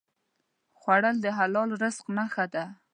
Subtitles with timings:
[0.79, 2.65] خوړل د حلال رزق نښه ده